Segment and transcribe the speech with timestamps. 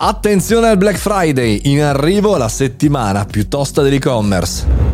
[0.00, 4.87] Attenzione al Black Friday, in arrivo la settimana più tosta dell'e-commerce.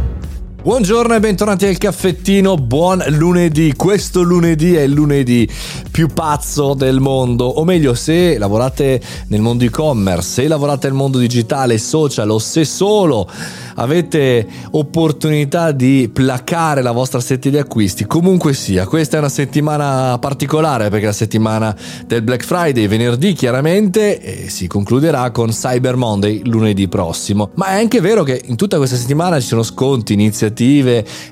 [0.64, 3.74] Buongiorno e bentornati al caffettino, buon lunedì.
[3.76, 5.46] Questo lunedì è il lunedì
[5.90, 8.98] più pazzo del mondo, o meglio se lavorate
[9.28, 13.30] nel mondo e-commerce, se lavorate nel mondo digitale, social o se solo
[13.74, 20.16] avete opportunità di placare la vostra sette di acquisti, comunque sia, questa è una settimana
[20.18, 21.76] particolare perché è la settimana
[22.06, 27.50] del Black Friday, venerdì chiaramente, e si concluderà con Cyber Monday lunedì prossimo.
[27.56, 30.52] Ma è anche vero che in tutta questa settimana ci sono sconti, iniziative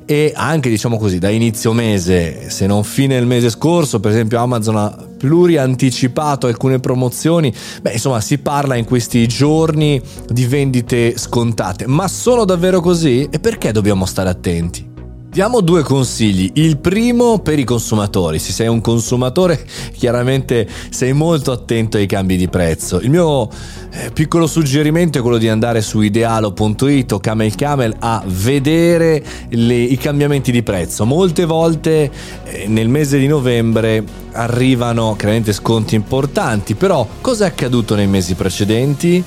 [0.04, 4.38] e anche diciamo così da inizio mese, se non fine il mese scorso, per esempio
[4.38, 7.54] Amazon ha plurianticipato alcune promozioni.
[7.80, 13.28] Beh, insomma, si parla in questi giorni di vendite scontate, ma sono davvero così?
[13.30, 14.91] E perché dobbiamo stare attenti?
[15.32, 16.50] Diamo due consigli.
[16.56, 18.38] Il primo per i consumatori.
[18.38, 19.64] Se sei un consumatore,
[19.96, 23.00] chiaramente sei molto attento ai cambi di prezzo.
[23.00, 23.48] Il mio
[23.92, 29.74] eh, piccolo suggerimento è quello di andare su idealo.it o Camel Camel a vedere le,
[29.74, 31.06] i cambiamenti di prezzo.
[31.06, 32.10] Molte volte
[32.44, 38.34] eh, nel mese di novembre arrivano chiaramente sconti importanti, però cosa è accaduto nei mesi
[38.34, 39.24] precedenti?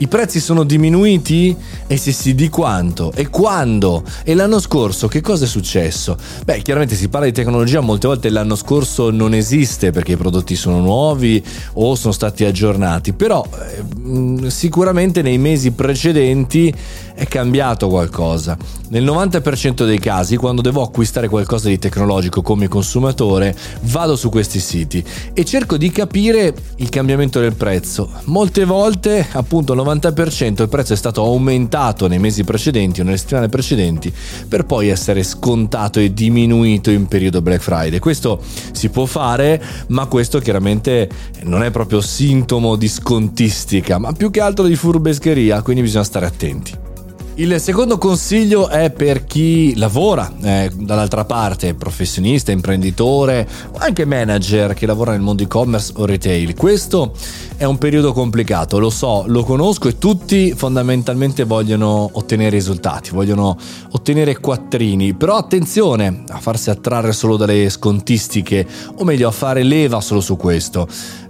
[0.00, 1.56] I prezzi sono diminuiti?
[1.88, 3.10] E se sì, di quanto?
[3.16, 4.04] E quando?
[4.22, 6.16] E l'anno scorso che cosa è successo?
[6.44, 10.54] Beh, chiaramente si parla di tecnologia, molte volte l'anno scorso non esiste perché i prodotti
[10.54, 16.72] sono nuovi o sono stati aggiornati, però eh, sicuramente nei mesi precedenti
[17.18, 18.56] è cambiato qualcosa.
[18.90, 24.60] Nel 90% dei casi, quando devo acquistare qualcosa di tecnologico come consumatore, vado su questi
[24.60, 28.08] siti e cerco di capire il cambiamento del prezzo.
[28.26, 33.16] Molte volte, appunto, il 90% il prezzo è stato aumentato nei mesi precedenti o nelle
[33.16, 34.12] settimane precedenti
[34.48, 37.98] per poi essere scontato e diminuito in periodo Black Friday.
[37.98, 38.40] Questo
[38.72, 41.08] si può fare, ma questo chiaramente
[41.42, 46.26] non è proprio sintomo di scontistica, ma più che altro di furbescheria, quindi bisogna stare
[46.26, 46.87] attenti.
[47.38, 54.86] Il secondo consiglio è per chi lavora eh, dall'altra parte, professionista, imprenditore anche manager che
[54.86, 56.56] lavora nel mondo e-commerce o retail.
[56.56, 57.12] Questo
[57.56, 63.56] è un periodo complicato, lo so, lo conosco e tutti fondamentalmente vogliono ottenere risultati, vogliono
[63.92, 68.66] ottenere quattrini, però attenzione a farsi attrarre solo dalle scontistiche
[68.96, 70.88] o meglio a fare leva solo su questo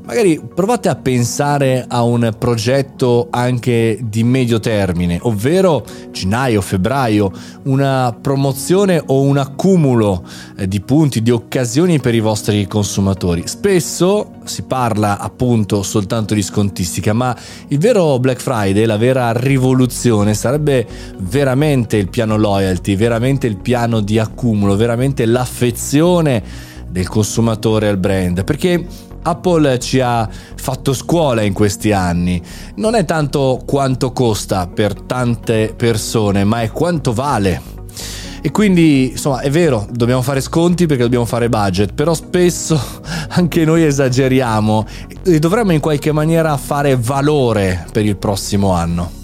[0.08, 7.30] Magari provate a pensare a un progetto anche di medio termine, ovvero gennaio, febbraio,
[7.64, 10.24] una promozione o un accumulo
[10.56, 13.42] eh, di punti, di occasioni per i vostri consumatori.
[13.44, 17.36] Spesso si parla appunto soltanto di scontistica, ma
[17.68, 20.86] il vero Black Friday, la vera rivoluzione sarebbe
[21.18, 28.44] veramente il piano loyalty, veramente il piano di accumulo, veramente l'affezione del consumatore al brand,
[28.44, 28.86] perché
[29.22, 32.40] Apple ci ha fatto scuola in questi anni.
[32.76, 37.76] Non è tanto quanto costa per tante persone, ma è quanto vale.
[38.40, 42.80] E quindi, insomma, è vero, dobbiamo fare sconti perché dobbiamo fare budget, però spesso
[43.30, 44.86] anche noi esageriamo
[45.24, 49.17] e dovremmo in qualche maniera fare valore per il prossimo anno.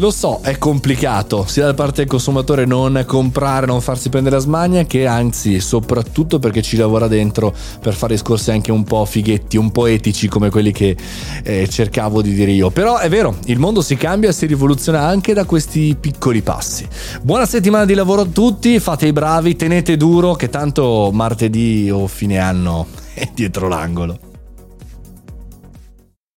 [0.00, 4.40] Lo so, è complicato, sia da parte del consumatore non comprare, non farsi prendere la
[4.40, 9.56] smania, che anzi, soprattutto perché ci lavora dentro per fare discorsi anche un po' fighetti,
[9.56, 10.96] un po' etici come quelli che
[11.42, 12.70] eh, cercavo di dire io.
[12.70, 16.86] Però è vero, il mondo si cambia, si rivoluziona anche da questi piccoli passi.
[17.20, 22.06] Buona settimana di lavoro a tutti, fate i bravi, tenete duro, che tanto martedì o
[22.06, 24.27] fine anno è dietro l'angolo.